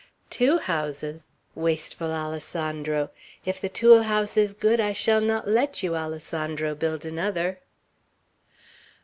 "Two 0.31 0.57
houses! 0.57 1.27
Wasteful 1.53 2.11
Alessandro! 2.11 3.11
If 3.45 3.61
the 3.61 3.69
tule 3.69 4.01
house 4.01 4.35
is 4.35 4.55
good, 4.55 4.79
I 4.79 4.93
shall 4.93 5.21
not 5.21 5.47
let 5.47 5.83
you, 5.83 5.95
Alessandro, 5.95 6.73
build 6.73 7.05
another." 7.05 7.59